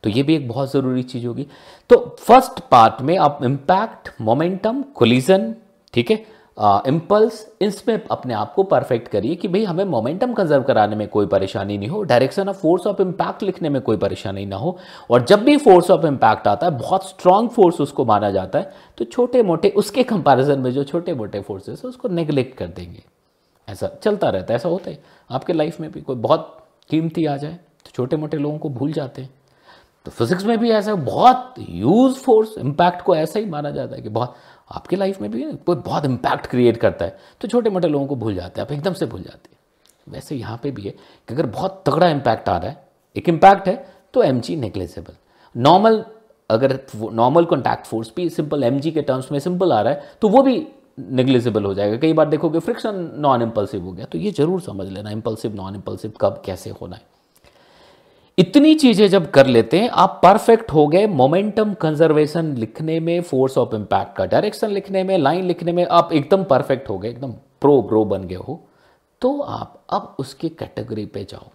तो 0.04 0.10
ये 0.10 0.22
भी 0.22 0.34
एक 0.34 0.48
बहुत 0.48 0.72
ज़रूरी 0.72 1.02
चीज़ 1.02 1.26
होगी। 1.26 1.46
तो 1.90 1.96
फ़र्स्ट 2.20 2.60
पार्ट 2.70 3.02
में 3.02 3.16
आप 3.18 3.38
इंपैक्ट 3.44 4.10
मोमेंटम 4.20 4.82
कोलिजन 4.94 5.54
ठीक 5.94 6.10
है? 6.10 6.16
इम्पल्स 6.58 7.46
इसमें 7.62 8.00
अपने 8.10 8.34
आप 8.34 8.52
को 8.54 8.62
परफेक्ट 8.62 9.08
करिए 9.08 9.34
कि 9.34 9.48
भाई 9.48 9.62
हमें 9.64 9.84
मोमेंटम 9.84 10.32
कंजर्व 10.32 10.62
कराने 10.62 10.96
में 10.96 11.06
कोई 11.08 11.26
परेशानी 11.26 11.78
नहीं 11.78 11.88
हो 11.88 12.02
direction 12.02 12.48
of 12.48 12.56
force 12.56 12.86
of 12.86 13.02
impact 13.02 13.42
लिखने 13.42 13.68
में 13.68 13.80
कोई 13.82 13.96
परेशानी 13.96 14.44
ना 14.46 14.56
हो, 14.56 14.76
और 15.10 15.24
जब 15.24 15.42
भी 15.44 15.56
फोर्स 15.56 15.90
ऑफ़ 15.90 16.06
इम्पैक्ट 16.06 16.48
आता 16.48 16.66
है, 16.66 16.78
बहुत 16.78 17.08
स्ट्रांग 17.08 17.48
फोर्स 17.48 17.80
उसको 17.80 18.04
माना 18.04 18.30
जाता 18.30 18.58
है 18.58 18.72
तो 18.98 19.04
छोटे 19.06 19.42
मोटे 19.42 19.68
उसके 19.76 20.02
कंपैरिजन 20.04 20.60
में 20.60 20.70
जो 20.72 20.84
छोटे 20.84 21.14
मोटे 21.14 21.40
फोर्सेस 21.40 21.82
है, 21.84 21.88
उसको 21.88 22.08
नेग्लेक्ट 22.08 22.56
कर 22.58 22.66
देंगे। 22.68 23.02
ऐसा 23.68 23.88
चलता 24.02 24.28
रहता 24.28 24.52
है, 24.52 24.56
ऐसा 24.56 24.68
होता 24.68 24.90
है। 24.90 25.02
आपके 25.30 25.52
लाइफ 25.52 25.80
में 25.80 25.90
भी 25.92 26.00
कोई 26.00 26.16
बहुत 26.16 26.56
कीमती 26.90 27.24
आ 27.26 27.36
जाए 27.36 27.54
तो 27.54 27.90
छोटे 27.94 28.16
मोटे 28.16 28.36
लोगों 28.36 28.58
को 28.58 28.68
भूल 28.70 28.92
जाते 28.92 29.22
हैं। 29.22 29.30
तो 30.06 30.10
फिजिक्स 30.10 30.44
में 30.44 30.58
भी 30.58 30.70
ऐसा 30.70 30.94
बहुत 30.94 31.54
यूज़ 31.58 32.14
फोर्स 32.14 32.56
इम्पैक्ट 32.58 33.02
को 33.02 33.14
ऐसा 33.16 33.38
ही 33.38 33.46
माना 33.46 33.70
जाता 33.70 33.96
है 33.96 34.02
कि 34.02 34.08
बहुत 34.08 34.34
आपकी 34.70 34.96
लाइफ 34.96 35.20
में 35.20 35.30
भी 35.30 35.44
बहुत 35.66 36.04
इम्पैक्ट 36.04 36.46
क्रिएट 36.46 36.76
करता 36.78 37.04
है 37.04 37.16
तो 37.40 37.48
छोटे 37.48 37.70
मोटे 37.70 37.88
लोगों 37.88 38.06
को 38.06 38.16
भूल 38.16 38.34
जाते 38.34 38.60
हैं, 38.60 38.66
आप 38.66 38.72
एकदम 38.72 38.92
से 38.92 39.06
भूल 39.06 39.22
जाते 39.22 39.50
हैं। 39.50 39.58
वैसे 40.06 40.36
यहाँ 40.36 40.58
पे 40.62 40.70
भी 40.70 40.82
है 40.82 40.90
कि 40.90 41.34
अगर 41.34 41.46
बहुत 41.48 41.82
तगड़ा 41.86 42.08
इम्पैक्ट 42.08 42.48
आ 42.48 42.56
रहा 42.56 42.70
है, 42.70 42.84
एक 43.16 43.28
इम्पैक्ट 43.28 43.68
है 43.68 43.84
तो 44.14 44.22
एम 44.22 44.40
जी 44.40 44.56
नेग्लेजेबल 44.56 45.14
नॉर्मल 45.54 46.04
अगर 46.50 46.78
नॉर्मल 46.94 47.44
कॉन्टैक्ट 47.46 47.86
फोर्स 47.86 48.12
भी 48.16 48.28
सिंपल 48.30 48.64
एमजी 48.64 48.90
के 48.92 49.02
टर्म्स 49.02 49.30
में 49.32 49.38
सिंपल 49.40 49.72
आ 49.72 49.80
रहा 49.80 49.92
है 49.92 50.16
तो 50.22 50.28
वो 50.28 50.42
भी 50.42 50.66
नेग्लिजिबल 51.00 51.64
हो 51.64 51.72
जाएगा। 51.74 51.96
कई 51.98 52.12
बार 52.12 52.28
देखोगे 52.28 52.58
फ्रिक्शन 52.60 53.10
नॉन 53.18 53.42
इम्पल्सिव 53.42 53.84
हो 53.84 53.92
गया 53.92 54.06
तो 54.06 54.18
ये 54.18 54.30
ज़रूर 54.32 54.60
समझ 54.62 54.86
लेना 54.88 55.10
इम्पल्सिव 55.10 55.54
नॉन 55.54 55.74
इम्पल्सिव 55.74 56.12
कब 56.20 56.42
कैसे 56.46 56.70
होना 56.72 56.96
है। 56.96 57.02
इतनी 58.38 58.74
चीज़ें 58.74 59.06
जब 59.08 59.30
कर 59.30 59.46
लेते 59.46 59.78
हैं, 59.80 59.88
आप 59.90 60.20
परफेक्ट 60.22 60.72
हो 60.72 60.86
गए 60.88 61.06
मोमेंटम 61.08 61.74
कंजर्वेशन 61.74 62.54
लिखने 62.56 62.98
में 63.00 63.20
फोर्स 63.22 63.58
ऑफ़ 63.58 63.74
इंपैक्ट 63.76 64.16
का 64.16 64.24
डायरेक्शन 64.26 64.70
लिखने 64.70 65.02
में 65.04 65.16
लाइन 65.18 65.44
लिखने 65.44 65.72
में, 65.72 65.86
आप 65.86 66.12
एकदम 66.12 66.44
परफेक्ट 66.44 66.88
हो 66.88 66.98
गए, 66.98 67.08
एकदम 67.10 67.32
प्रो 67.60 67.80
ब्रो 67.82 68.04
बन 68.04 68.24
गए 68.24 68.36
हो 68.36 68.60
तो 69.22 69.38
आप 69.40 69.80
अब 69.90 70.16
उसकी 70.18 70.48
कैटेगरी 70.50 71.04
पे 71.06 71.24
जाओ 71.30 71.50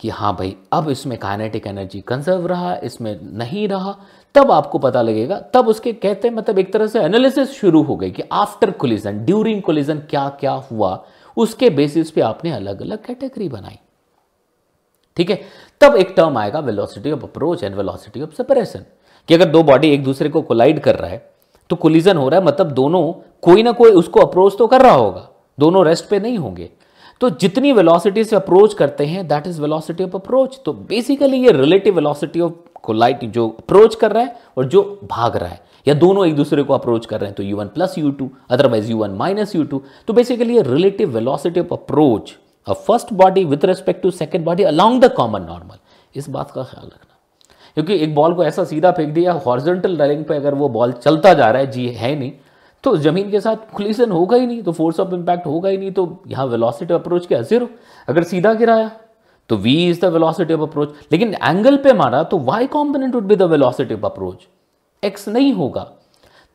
कि 0.00 0.08
हाँ 0.10 0.34
भाई, 0.36 0.56
अब 0.72 0.88
इसमें 0.90 1.18
काइनेटिक 1.18 1.66
एनर्जी 1.66 2.00
कंजर्व 2.00 2.46
रहा, 2.46 2.74
इसमें 2.76 3.18
नहीं 3.34 3.68
रहा, 3.68 3.96
तब 4.34 4.50
आपको 4.50 4.78
पता 4.78 5.02
लगेगा, 5.02 5.38
तब 5.54 5.68
उसके 5.68 5.92
कहते 5.94 6.28
हैं 6.28 6.34
मतलब 6.34 6.58
एक 6.58 6.72
तरह 6.72 6.86
से 6.86 7.00
एनालिसिस 7.00 7.52
शुरू 7.52 7.82
हो 7.82 7.96
गई 7.96 8.10
कि 8.10 8.22
आफ्टर 8.32 8.70
कोलिजन 8.72 9.24
ड्यूरिंग 9.24 9.62
कोलिजन 9.62 9.98
क्या 10.10 10.28
क्या 10.40 10.52
हुआ, 10.70 10.98
उसके 11.36 11.70
बेसिस 11.70 12.10
पे 12.10 12.20
आपने 12.22 12.52
अलग 12.52 12.82
अलग 12.82 13.04
कैटेगरी 13.04 13.48
बनाई। 13.48 13.78
ठीक 15.16 15.30
है? 15.30 15.40
तब 15.80 15.96
एक 15.96 16.12
टर्म 16.16 16.38
आएगा 16.38 16.60
velocity 16.60 17.10
of 17.12 17.22
approach 17.22 17.64
and 17.64 17.74
velocity 17.74 18.22
of 18.22 18.34
separation 18.36 18.84
कि 19.28 19.34
अगर 19.34 19.48
दो 19.48 19.62
बॉडी 19.62 19.90
एक 19.90 20.04
दूसरे 20.04 20.28
को 20.28 20.42
कोलाइड 20.42 20.80
कर 20.80 20.96
रहा 20.96 21.10
है 21.10 21.30
तो 21.70 21.76
कोलिजन 21.76 22.16
हो 22.16 22.28
रहा 22.28 22.40
है 22.40 22.46
मतलब 22.46 22.70
दोनों 22.72 23.12
कोई 23.42 23.62
ना 23.62 23.72
कोई 23.72 23.90
उसको 23.90 24.20
अप्रोच 24.20 24.56
तो 24.58 24.66
कर 24.66 24.80
रहा 24.80 24.94
होगा। 24.94 25.28
दोनों 25.58 25.84
रेस्ट 25.86 26.08
पे 26.08 26.18
नहीं 26.20 26.38
होंगे। 26.38 26.68
तो 27.20 27.30
जितनी 27.30 27.72
वेलोसिटी 27.72 28.24
से 28.24 28.36
अप्रोच 28.36 28.74
करते 28.74 29.04
हैं 29.06 29.26
that 29.28 29.46
is 29.46 29.60
velocity 29.62 30.04
of 30.04 30.16
approach 30.16 30.58
तो 30.64 30.72
बेसिकली 30.88 31.36
ये 31.36 31.52
रिलेटिव 31.52 31.94
वेलोसिटी 31.94 32.40
ऑफ़ 32.40 32.52
कोलाइड 32.82 33.30
जो 33.32 33.48
अप्रोच 33.48 33.94
कर 33.94 34.12
रहा 34.12 34.22
है 34.22 34.36
और 34.56 34.64
जो 34.64 34.82
भाग 35.10 35.36
रहा 35.36 35.48
है, 35.48 35.60
या 35.88 35.94
दोनों 35.94 36.26
एक 36.26 36.34
दूसरे 36.36 36.62
को 36.62 36.74
अप्रोच 36.74 37.06
कर 37.06 37.20
रहे 37.20 37.28
हैं 37.28 37.36
तो 37.36 37.42
U 37.42 37.56
one 37.56 37.66
plus 37.66 37.94
U 37.98 38.10
two 38.10 38.30
otherwise 38.50 38.90
U 38.90 38.96
one 38.98 39.10
minus 39.10 39.54
U 39.56 39.64
two 39.64 39.82
तो 40.06 40.12
बेसिकली 40.12 40.56
ये 40.56 40.62
relative 40.62 41.10
velocity 41.10 41.60
of 41.60 41.72
approach 41.72 42.32
first 42.66 43.12
body 43.14 43.44
with 43.44 43.64
respect 43.64 44.02
to 44.02 44.10
second 44.10 44.44
body 44.44 44.62
along 44.64 45.04
the 45.04 45.12
common 45.14 45.42
normal 45.42 45.78
इस 46.14 46.28
बात 46.30 46.50
का 46.50 46.62
ख्याल 46.62 46.86
रखना। 46.86 47.16
क्योंकि 47.76 47.94
एक 47.94 48.14
बॉल 48.14 48.34
को 48.34 48.44
ऐसा 48.44 48.64
सीधा 48.64 48.90
फेंक 48.92 49.12
दिया 49.14 49.32
हॉर्जेंटल 49.46 49.96
लाइन 49.98 50.22
पे 50.24 50.36
अगर 50.36 50.54
वो 50.54 50.68
बॉल 50.68 50.92
चलता 50.94 51.32
जा 51.34 51.50
रहा 51.50 51.60
है, 51.60 51.70
जी, 51.70 51.88
है 51.88 52.14
नहीं 52.18 52.32
तो 52.84 52.96
ज़मीन 52.96 53.30
के 53.30 53.40
साथ 53.40 53.56
कोलिजन 53.74 54.10
होगा 54.10 54.36
ही 54.36 54.46
नहीं 54.46 54.62
तो 54.62 54.72
फोर्स 54.72 55.00
ऑफ़ 55.00 55.14
इम्पैक्ट 55.14 55.46
होगा 55.46 55.68
ही 55.68 55.76
नहीं 55.78 55.90
तो 55.92 56.22
यहाँ 56.28 56.46
वेलोसिटी 56.46 56.94
अप्रोच 56.94 57.26
क्या 57.26 57.40
ज़ीरो 57.42 57.68
अगर 58.08 58.22
सीधा 58.24 58.52
गिराया 58.54 58.90
तो 59.50 59.56
v 59.58 59.74
is 59.88 60.00
the 60.00 60.12
velocity 60.12 60.54
of 60.54 60.60
approach 60.62 60.94
लेकिन 61.12 61.34
एंगल 61.34 61.76
पे 61.76 61.92
मारा 61.94 62.22
तो 62.24 62.38
y 62.48 62.66
component 62.68 63.14
would 63.14 63.24
be 63.24 63.36
the 63.36 63.42
velocity 63.52 63.94
of 63.94 64.06
approach 64.06 64.46
x 65.02 65.28
नहीं 65.28 65.52
होगा। 65.52 65.90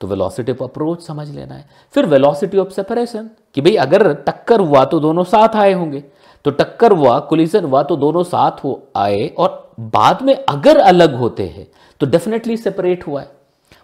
तो 0.01 0.07
वेलोसिटी 0.07 0.51
ऑफ़ 0.51 0.63
अप्रोच 0.63 1.01
समझ 1.01 1.29
लेना 1.29 1.53
है। 1.53 1.65
फिर 1.95 2.05
वेलोसिटी 2.05 2.57
ऑफ़ 2.57 2.69
सेपरेशन 2.69 3.29
कि 3.55 3.61
भाई 3.61 3.75
अगर 3.77 4.13
टक्कर 4.21 4.59
हुआ 4.59 4.83
तो 4.85 4.99
दोनों 4.99 5.23
साथ 5.25 5.55
आए 5.55 5.73
होंगे। 5.73 6.03
तो 6.45 6.51
टक्कर 6.51 6.91
हुआ 6.91 7.17
कोलिजन 7.21 7.63
हुआ 7.63 7.81
तो 7.83 7.95
दोनों 7.95 8.23
साथ 8.25 8.63
हो 8.63 8.81
आए, 8.95 9.27
और 9.29 9.73
बाद 9.79 10.21
में 10.21 10.33
अगर 10.35 10.77
अलग 10.79 11.15
होते 11.15 11.47
हैं 11.47 11.67
तो 12.01 12.05
डेफिनेटली 12.05 12.57
सेपरेट 12.57 13.07
हुआ 13.07 13.21
है। 13.21 13.31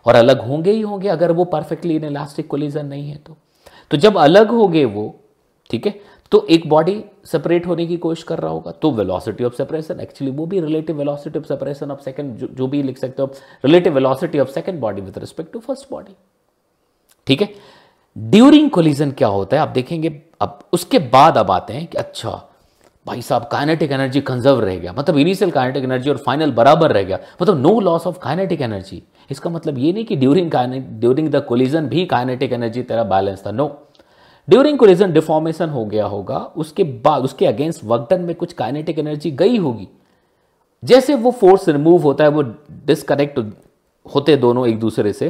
और 0.05 0.15
अलग 0.15 0.41
होंगे 0.41 0.71
ही 0.71 0.81
होंगे, 0.81 1.07
अगर 1.09 1.31
वो 1.31 1.45
परफेक्टली 1.45 1.95
इन 1.95 2.03
इलास्टिक 2.03 2.47
कोलिजन 2.47 2.85
नहीं 2.85 3.09
है 3.09 3.17
तो। 3.17 3.37
तो 3.91 3.97
जब 3.97 4.17
अलग 4.17 4.49
होंगे 4.49 4.85
वो, 4.85 5.13
ठीक 5.69 5.85
है 5.87 5.99
तो 6.33 6.45
एक 6.49 6.67
बॉडी 6.69 6.93
सेपरेट 7.25 7.65
होने 7.67 7.85
की 7.87 7.95
कोशिश 7.97 8.23
कर 8.23 8.39
रहा 8.39 8.51
होगा 8.51 8.71
तो 8.81 8.91
वेलोसिटी 8.91 9.43
ऑफ़ 9.43 9.53
सेपरेशन 9.53 9.99
एक्चुअली 9.99 10.31
वो 10.35 10.45
भी 10.45 10.59
relative 10.59 10.97
velocity 10.97 11.39
of 11.39 11.45
separation 11.45 11.91
of 11.91 11.99
second 12.01 12.37
जो, 12.37 12.67
भी 12.67 12.81
लिख 12.83 12.97
सकते 12.97 13.21
हो 13.21 13.31
relative 13.65 13.93
velocity 13.93 14.39
of 14.39 14.49
second 14.51 14.79
body 14.79 15.01
with 15.01 15.17
respect 15.19 15.51
to 15.53 15.59
first 15.59 15.85
body 15.91 16.15
ठीक 17.27 17.41
है? 17.41 17.49
ड्यूरिंग 18.15 18.69
कोलिजन 18.69 19.11
क्या 19.11 19.27
होता 19.27 19.55
है? 19.55 19.61
आप 19.61 19.69
देखेंगे 19.69 20.09
अब 20.41 20.59
उसके 20.73 20.99
बाद 21.13 21.37
अब 21.37 21.51
आते 21.51 21.73
हैं 21.73 21.85
कि 21.87 21.97
अच्छा 21.97 22.31
भाई 23.05 23.21
साहब 23.21 23.47
काइनेटिक 23.51 23.91
एनर्जी 23.91 24.21
कंजर्व 24.21 24.59
रह 24.59 24.77
गया। 24.77 24.93
मतलब 24.93 25.17
इनिशियल 25.17 25.51
काइनेटिक 25.51 25.83
एनर्जी 25.83 26.09
और 26.09 26.17
फाइनल 26.17 26.51
बराबर 26.53 26.91
रह 26.91 27.03
गया। 27.03 27.19
मतलब 27.41 27.61
no 27.61 27.79
loss 27.79 28.07
of 28.07 28.19
kinetic 28.19 28.61
energy 28.61 29.01
इसका 29.31 29.49
मतलब 29.49 29.77
ये 29.77 29.93
नहीं 29.93 30.05
कि 30.05 30.15
ड्यूरिंग 30.15 30.51
ड्यूरिंग 30.99 31.29
द 31.29 31.43
कोलिजन 31.47 31.87
भी 31.89 32.05
काइनेटिक 32.07 32.53
एनर्जी 32.53 32.83
तेरा 32.83 33.03
बैलेंस 33.05 33.45
था। 33.45 33.51
नो 33.51 33.67
ड्यूरिंग 34.47 34.77
कोलिजन 34.77 35.11
डिफॉर्मेशन 35.13 35.69
हो 35.69 35.85
गया 35.85 36.05
होगा, 36.05 36.37
उसके 36.37 36.83
बाद, 36.83 37.23
उसके 37.23 37.45
अगेंस्ट 37.45 37.83
वर्कडन 37.83 38.21
में 38.21 38.35
कुछ 38.35 38.53
काइनेटिक 38.53 38.99
एनर्जी 38.99 39.31
गई 39.31 39.57
होगी। 39.57 39.87
जैसे 40.83 41.15
वो 41.15 41.31
फोर्स 41.31 41.67
रिमूव 41.69 42.01
होता 42.01 42.23
है, 42.23 42.29
वो 42.29 42.41
डिसकनेक्ट 42.85 43.39
होते 44.05 44.35
दोनों 44.37 44.67
एक 44.67 44.79
दूसरे 44.79 45.13
से 45.13 45.29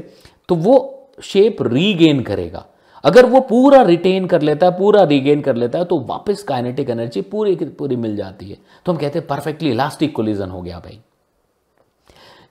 तो 0.50 0.56
वो 0.56 0.76
शेप 1.22 1.62
रीगेन 1.62 2.22
करेगा। 2.24 2.66
अगर 3.04 3.26
वो 3.26 3.40
पूरा 3.40 3.82
रिटेन 3.82 4.26
कर 4.28 4.42
लेता 4.42 4.66
है, 4.66 4.78
पूरा 4.78 5.04
रीगेन 5.04 5.42
कर 5.42 5.56
लेता 5.56 5.80
है 5.80 5.86
तो 5.86 6.00
वापस 6.00 6.44
काइनेटिक 6.44 6.90
एनर्जी 6.90 7.22
पूरी 7.22 7.56
की 7.56 7.66
पूरी 7.66 7.96
मिल 7.96 8.16
जाती 8.16 8.50
है। 8.50 8.58
तो 8.86 8.92
हम 8.92 8.98
कहते 8.98 9.20
हैं 9.20 9.28
परफेक्टली 9.28 9.70
इलास्टिक 9.72 10.16
कोलिजन 10.16 10.50
हो 10.50 10.62
गया 10.62 10.80
भाई। 10.80 11.00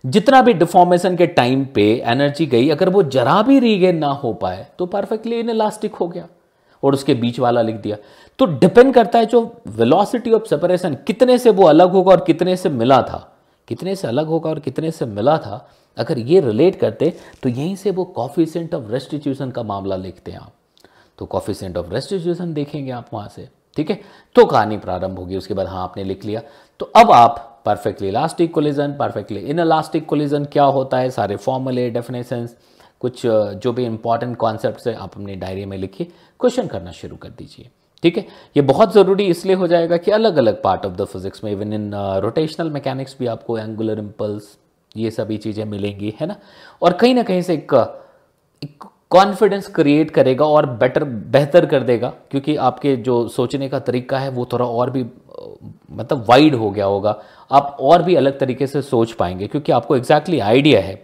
जितना 0.04 0.42
भी 0.42 0.52
डिफॉर्मेशन 0.52 1.16
के 1.16 1.26
टाइम 1.28 1.64
पे 1.64 1.84
एनर्जी 2.04 2.46
गई, 2.46 2.68
अगर 2.68 2.88
वो 2.88 3.02
जरा 3.02 3.40
भी 3.42 3.58
रीगेन 3.58 3.98
ना 3.98 4.12
हो 4.12 4.32
पाए 4.34 4.66
तो 4.78 4.86
परफेक्टली 4.86 5.40
इन 5.40 5.50
इलास्टिक 5.50 5.94
हो 5.94 6.08
गया। 6.08 6.26
और 6.82 6.94
उसके 6.94 7.14
बीच 7.14 7.38
वाला 7.40 7.62
लिख 7.62 7.76
दिया। 7.76 7.96
तो 8.38 8.46
डिपेंड 8.46 8.92
करता 8.94 9.18
है 9.18 9.26
जो 9.26 9.40
वेलोसिटी 9.68 10.32
ऑफ़ 10.32 10.44
सेपरेशन 10.44 10.94
कितने 11.06 11.38
से 11.38 11.50
वो 11.50 11.66
अलग 11.66 11.92
होगा 11.92 12.12
और 12.12 12.24
कितने 12.26 12.56
से 12.56 12.68
मिला 12.70 13.00
था। 13.02 13.28
कितने 13.68 13.94
से 13.96 14.08
अलग 14.08 14.26
होगा 14.26 14.50
और 14.50 14.58
कितने 14.60 14.90
से 14.90 15.06
मिला 15.06 15.36
था, 15.38 15.68
अगर 15.96 16.18
ये 16.18 16.40
रिलेट 16.40 16.76
करते 16.76 17.12
तो 17.42 17.48
यहीं 17.48 17.74
से 17.76 17.90
वो 17.90 18.04
कॉफिशेंट 18.06 18.74
ऑफ़ 18.74 18.90
रेस्टिट्यूशन 18.90 19.50
का 19.50 19.62
मामला 19.62 19.96
लिखते 19.96 20.32
हैं 20.32 20.38
आप। 20.38 20.52
तो 21.18 21.26
कॉफिशेंट 21.26 21.76
ऑफ़ 21.76 21.92
रेस्टिट्यूशन 21.92 22.52
देखेंगे 22.54 22.90
आप 22.90 23.08
वहाँ 23.12 23.28
से, 23.28 23.48
ठीक 23.76 23.90
है? 23.90 24.00
तो 24.36 24.44
कहानी 24.44 24.76
प्रारंभ 24.78 25.18
होगी, 25.18 25.36
उसके 25.36 25.54
बाद 25.54 25.66
हाँ 25.66 25.82
आपने 25.82 26.04
लिख 26.04 26.24
लिया। 26.24 26.40
तो 26.80 26.90
अब 26.96 27.10
आप 27.12 27.62
perfectly 27.66 28.08
elastic 28.08 28.52
collision 28.54 28.92
perfectly 28.92 29.40
inelastic 29.60 30.06
collision 30.06 30.44
क्या 30.44 30.64
होता 30.66 30.98
है? 30.98 31.10
सारे 31.10 31.36
फॉर्मूले 31.36 31.88
डेफिनेशंस 31.90 32.56
कुछ 33.02 33.22
जो 33.26 33.72
भी 33.72 33.84
इंपॉर्टेंट 33.84 34.36
कॉन्सेप्ट 34.36 34.86
है 34.86 34.94
आप 34.94 35.14
अपनी 35.14 35.34
डायरी 35.36 35.64
में 35.64 35.76
लिखिए 35.78 36.06
क्वेश्चन 36.40 36.66
करना 36.66 36.90
शुरू 36.92 37.16
कर 37.16 37.28
दीजिए। 37.28 37.68
ठीक 38.02 38.16
है? 38.16 38.26
ये 38.56 38.62
बहुत 38.62 38.92
ज़रूरी 38.94 39.24
इसलिए 39.26 39.56
हो 39.56 39.66
जाएगा 39.66 39.96
कि 39.96 40.10
अलग 40.10 40.36
अलग 40.36 40.62
पार्ट 40.62 40.86
ऑफ़ 40.86 40.92
द 40.92 41.04
फिजिक्स 41.06 41.44
में 41.44 41.50
इवन 41.52 41.72
इन 41.72 41.90
रोटेशनल 42.22 42.70
मैकेनिक्स 42.70 43.16
भी 43.18 43.26
आपको 43.26 43.58
एंगुलर 43.58 43.98
इम्पल्स 43.98 44.56
ये 44.96 45.10
सभी 45.10 45.36
चीज़ें 45.38 45.64
मिलेंगी 45.64 46.14
है 46.20 46.26
ना? 46.26 46.36
और 46.82 46.92
कहीं 46.92 47.14
ना 47.14 47.22
कहीं 47.22 47.42
से 47.42 47.54
एक, 47.54 47.74
कॉन्फिडेंस 49.10 49.66
क्रिएट 49.66 50.10
करेगा 50.10 50.44
और 50.46 50.66
बेटर 50.76 51.04
बेहतर 51.04 51.66
कर 51.66 51.82
देगा 51.82 52.08
क्योंकि 52.30 52.56
आपके 52.58 52.94
जो 52.98 53.26
सोचने 53.28 53.68
का 53.68 53.78
तरीका 53.80 54.18
है 54.18 54.28
वो 54.30 54.46
थोड़ा 54.52 54.66
और 54.66 54.90
भी 54.90 55.04
मतलब 55.92 56.24
वाइड 56.28 56.54
हो 56.54 56.70
गया 56.70 56.84
होगा। 56.84 57.10
आप 57.50 57.76
और 57.80 58.02
भी 58.02 58.14
अलग 58.14 58.38
तरीके 58.38 58.66
से 58.66 58.82
सोच 58.82 59.12
पाएँगे 59.12 59.46
क्योंकि 59.46 59.72
आपको 59.72 59.96
एग्जैक्टली 59.96 60.36
exactly 60.36 60.54
आइडिया 60.54 60.80
है। 60.80 60.94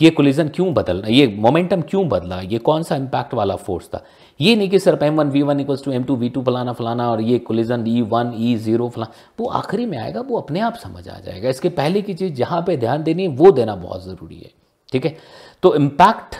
ये 0.00 0.10
कोलिजन 0.10 0.48
क्यों 0.48 0.72
बदलना, 0.74 1.08
ये 1.08 1.26
मोमेंटम 1.38 1.80
क्यों 1.82 2.08
बदला, 2.08 2.40
ये 2.40 2.58
कौन 2.58 2.82
सा 2.82 2.96
इम्पैक्ट 2.96 3.34
वाला 3.34 3.56
फोर्स 3.56 3.88
था? 3.88 4.02
ये 4.40 4.54
नहीं 4.56 4.68
कि 4.70 4.78
सिर्फ़ 4.78 5.04
M 5.04 5.16
one 5.16 5.30
V 5.30 5.42
one 5.42 5.60
equals 5.60 5.84
to 5.84 5.92
M 5.92 6.04
two 6.04 6.16
V 6.16 6.28
two 6.28 6.42
फलाना 6.42 6.72
फलाना 6.72 7.10
और 7.10 7.20
ये 7.22 7.38
collision 7.40 7.84
E 7.88 8.00
one 8.02 8.32
E 8.36 8.54
zero 8.56 8.88
फलाना 8.88 9.12
वो 9.40 9.46
आखिरी 9.48 9.86
में 9.86 9.96
आएगा, 9.98 10.20
वो 10.20 10.38
अपने 10.38 10.60
आप 10.60 10.74
समझ 10.76 11.08
आ 11.08 11.18
जाएगा। 11.18 11.48
इसके 11.48 11.68
पहले 11.70 12.02
की 12.02 12.14
चीज़ 12.14 12.34
जहाँ 12.34 12.62
पे 12.66 12.76
ध्यान 12.76 13.02
देनी 13.02 13.22
है 13.22 13.28
वो 13.36 13.50
देना 13.52 13.74
बहुत 13.76 14.04
ज़रूरी 14.04 14.36
है, 14.36 14.50
ठीक 14.92 15.06
है? 15.06 15.16
तो 15.62 15.74
इम्पैक्ट 15.76 16.36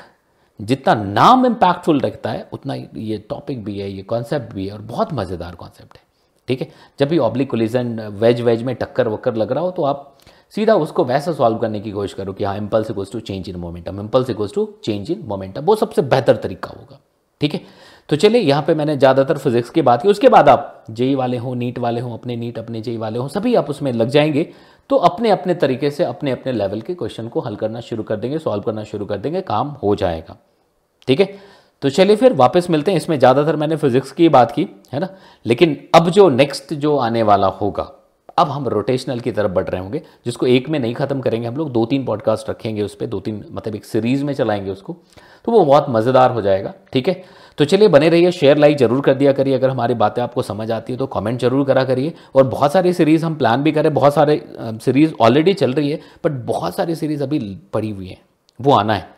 जितना 0.61 0.95
नाम 0.95 1.47
इम्पैक्टफुल 1.47 2.01
रखता 2.01 2.31
है, 2.31 2.49
उतना 2.53 2.75
ये 2.75 3.19
टॉपिक 3.31 3.65
भी 3.65 3.79
है, 3.79 3.91
ये 3.91 4.03
कॉन्सेप्ट 4.05 4.55
भी 4.55 4.67
है 4.67 4.73
और 4.73 4.81
बहुत 4.83 5.13
मज़ेदार 5.15 5.55
कॉन्सेप्ट 5.55 5.97
है, 5.97 6.03
ठीक 6.49 6.61
है? 6.61 6.69
जब 7.01 7.09
भी 7.09 7.19
ऑब्लिक 7.21 7.51
कोलिजन 7.51 7.99
वेज 8.21 8.41
वेज 8.41 8.63
में 8.63 8.75
टक्कर 8.75 9.09
वक्कर 9.09 9.35
लग 9.37 9.53
रहा 9.53 9.65
हो 9.65 9.71
तो 9.71 9.85
आप 9.85 10.17
सीधा 10.55 10.75
उसको 10.75 11.05
वैसा 11.05 11.33
सॉल्व 11.33 11.59
करने 11.59 11.81
की 11.81 11.91
कोशिश 11.91 12.13
करो 12.15 12.33
कि 12.33 12.45
हाँ 12.45 12.57
impulse 12.57 12.91
equals 12.91 13.13
to 13.13 13.21
change 13.21 13.49
in 13.49 13.57
momentum 13.57 14.01
impulse 14.01 14.31
equals 14.31 14.55
to 14.55 14.69
change 14.85 15.11
in 15.11 15.23
momentum 15.27 15.65
वो 15.65 15.77
सबसे 15.77 16.03
बेहतर 16.05 16.37
तरीका 16.37 16.71
होगा, 16.71 16.99
ठीक 17.41 17.55
है? 17.55 17.61
तो 18.09 18.17
चलिए, 18.17 18.41
यहाँ 18.41 18.63
पे 18.63 18.75
मैंने 18.75 18.97
ज़्यादातर 18.97 19.39
फिजिक्स 19.39 19.71
की 19.71 19.83
बात 19.83 20.03
की, 20.03 20.09
उसके 20.09 20.29
बाद 20.29 20.49
आप 20.49 20.85
जेई 20.91 21.15
वाले 21.15 21.37
हों 21.37 21.55
नीट 21.55 21.79
वाले 21.79 22.01
हों, 22.01 22.13
अपने 22.15 22.37
नीट 22.37 22.59
अपने 22.59 22.81
जेई 22.81 22.97
वाले 22.97 23.19
हों, 23.19 23.29
सभी 23.29 23.55
आप 23.55 23.71
उसमें 23.71 23.93
लग 23.93 24.09
जाएँगे 24.09 24.49
तो 24.91 24.97
अपने 24.99 25.31
अपने 25.31 25.55
तरीके 25.55 25.91
से 25.91 26.05
अपने 26.05 26.31
अपने 26.31 26.53
लेवल 26.53 26.81
के 26.81 26.95
क्वेश्चन 26.95 27.29
को 27.29 27.41
हल 27.41 27.57
करना 27.57 27.81
शुरू 27.81 28.03
कर 28.03 28.17
देंगे 28.17 28.39
सॉल्व 28.39 28.63
करना 28.63 28.85
शुरू 28.85 29.07
कर 29.07 29.19
देंगे, 29.19 29.41
काम 29.43 29.69
हो 29.83 29.95
जाएगा, 29.95 30.37
ठीक 31.09 31.21
है? 31.21 31.29
तो 31.83 31.89
चलिए 31.91 32.17
फिर 32.17 32.33
वापस 32.33 32.71
मिलते 32.71 32.91
हैं, 32.91 32.97
इसमें 32.97 33.19
ज़्यादातर 33.19 33.57
मैंने 33.57 33.77
फिजिक्स 33.77 34.13
की 34.13 34.29
बात 34.29 34.51
की, 34.53 34.67
है 34.93 35.01
ना? 35.01 35.09
लेकिन 35.47 35.77
अब 35.95 36.11
जो 36.11 36.29
नेक्स्ट 36.31 36.75
जो 36.75 36.97
आने 36.99 37.23
वाला 37.23 37.47
होगा 37.47 37.91
अब 38.39 38.49
हम 38.49 38.69
रोटेशनल 38.69 39.21
की 39.21 39.33
तरफ़ 39.33 39.53
बढ़ 39.53 39.69
रहे 39.69 39.81
होंगे, 39.81 40.03
जिसको 40.25 40.47
एक 40.47 40.69
में 40.69 40.79
नहीं 40.79 40.95
खत्म 40.95 41.21
करेंगे, 41.21 41.49
हम 41.49 41.57
लोग 41.57 41.71
दो 41.73 41.85
तीन 41.87 42.05
पॉडकास्ट 42.05 42.51
रखेंगे 42.51 42.83
उस 42.83 42.95
पर 42.95 43.07
दो 43.07 43.21
तीन 43.21 43.45
मतलब 43.51 43.75
एक 43.75 43.85
सीरीज़ 43.85 44.25
में 44.25 44.33
चलाएँगे 44.35 44.71
उसको 44.71 44.97
तो 45.45 45.53
वो 45.53 45.65
बहुत 45.65 45.87
मज़ेदार 45.89 46.31
हो 46.31 46.41
जाएगा, 46.43 46.73
ठीक 46.93 47.09
है? 47.09 47.23
तो 47.59 47.65
चलिए 47.65 47.89
बने 47.89 48.09
रहिए 48.09 48.31
शेयर 48.33 48.57
लाइक 48.57 48.77
ज़रूर 48.79 49.01
कर 49.01 49.15
दिया 49.15 49.33
करिए, 49.33 49.55
अगर 49.55 49.71
हमारी 49.71 49.95
बातें 49.95 50.23
आपको 50.23 50.43
समझ 50.43 50.71
आती 50.71 50.93
है 50.93 50.99
तो 50.99 51.07
कमेंट 51.07 51.41
ज़रूर 51.41 51.65
करा 51.67 51.85
करिए, 51.85 52.13
और 52.35 52.45
बहुत 52.47 52.73
सारी 52.73 52.93
सीरीज़ 52.93 53.25
हम 53.25 53.35
प्लान 53.35 53.63
भी 53.63 53.73
करें, 53.73 53.93
बहुत 53.95 54.15
सारे 54.15 54.43
सीरीज़ 54.59 55.15
ऑलरेडी 55.21 55.55
चल 55.55 55.73
रही 55.73 55.91
है 55.91 56.01
बट 56.25 56.45
बहुत 56.47 56.77
सारी 56.77 56.95
सीरीज़ 56.95 57.23
अभी 57.23 57.39
पड़ी 57.73 57.91
हुई 57.91 58.09
है, 58.09 58.19
वो 58.61 58.73
आना 58.73 58.95
है, 58.95 59.09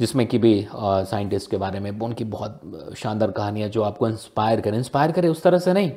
जिसमें 0.00 0.26
कि 0.26 0.38
भी 0.38 0.66
साइंटिस्ट 0.74 1.50
के 1.50 1.56
बारे 1.56 1.80
में, 1.80 1.90
उनकी 1.90 2.24
बहुत 2.26 2.60
शानदार 2.96 3.30
कहानियाँ 3.30 3.68
जो 3.68 3.82
आपको 3.82 4.08
इंस्पायर 4.08 4.60
करें 4.60 4.78
इंस्पायर 4.78 5.12
करें 5.12 5.28
उस 5.28 5.42
तरह 5.42 5.58
से 5.58 5.72
नहीं 5.72 5.90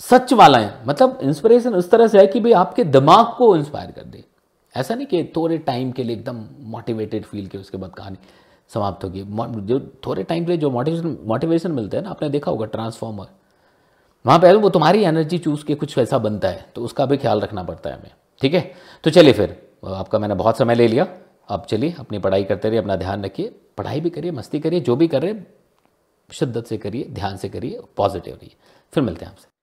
सच 0.00 0.32
वाला 0.32 0.58
है। 0.58 0.74
मतलब 0.86 1.18
इंस्पिरेशन 1.22 1.74
उस 1.74 1.90
तरह 1.90 2.06
से 2.06 2.18
है 2.18 2.26
कि 2.26 2.40
भाई 2.40 2.52
आपके 2.52 2.84
दिमाग 2.86 3.34
को 3.38 3.54
इंस्पायर 3.56 3.90
कर 3.90 4.04
दे। 4.04 4.24
ऐसा 4.74 4.94
नहीं 4.94 5.06
कि 5.06 5.22
थोड़े 5.36 5.58
टाइम 5.58 5.90
के 5.92 6.04
लिए 6.04 6.16
एकदम 6.16 6.44
मोटिवेटेड 6.66 7.24
फील 7.24 7.46
के 7.46 7.58
उसके 7.58 7.78
बाद 7.78 7.94
कहानी 7.94 8.16
समाप्त 8.70 9.04
होगी। 9.04 9.22
जो 9.66 9.80
थोड़े 10.06 10.22
टाइम 10.22 10.44
के 10.44 10.50
लिए 10.50 10.58
जो 10.58 10.70
मोटिवेशन 10.70 11.16
मोटिवेशन 11.24 11.72
मिलता 11.72 11.96
है 11.96 12.02
ना, 12.04 12.10
आपने 12.10 12.28
देखा 12.28 12.50
होगा 12.50 12.66
ट्रांसफॉर्मर 12.66 13.26
वहाँ 14.24 14.38
पे 14.38 14.52
वो 14.52 14.68
तुम्हारी 14.70 15.02
एनर्जी 15.02 15.38
चूज़ 15.38 15.64
के 15.64 15.74
कुछ 15.74 15.96
ऐसा 15.98 16.18
बनता 16.18 16.48
है 16.48 16.64
तो 16.74 16.82
उसका 16.82 17.06
भी 17.06 17.16
ख्याल 17.16 17.40
रखना 17.40 17.62
पड़ता 17.62 17.90
है 17.90 17.96
हमें। 17.96 18.10
ठीक 18.42 18.54
है? 18.54 18.72
तो 19.04 19.10
चलिए 19.10 19.32
फिर, 19.32 19.56
आपका 19.86 20.18
मैंने 20.18 20.34
बहुत 20.34 20.58
समय 20.58 20.74
ले 20.74 20.88
लिया। 20.88 21.06
अब 21.48 21.64
चलिए, 21.64 21.94
अपनी 21.98 22.18
पढ़ाई 22.18 22.44
करते 22.44 22.68
रहिए, 22.68 22.80
अपना 22.80 22.96
ध्यान 22.96 23.24
रखिए। 23.24 23.54
पढ़ाई 23.78 24.00
भी 24.00 24.10
करिए, 24.10 24.30
मस्ती 24.30 24.60
करिए, 24.60 24.80
जो 24.80 24.96
भी 24.96 25.08
कर 25.08 25.22
रहे 25.22 25.34
शिद्दत 26.30 26.66
से 26.66 26.78
करिए, 26.78 27.08
ध्यान 27.10 27.36
से 27.36 27.48
करिए 27.48 27.80
पॉजिटिव 27.96 28.34
रहिए। 28.34 28.56
फिर 28.92 29.02
मिलते 29.02 29.24
हैं 29.24 29.32
आपसे। 29.32 29.55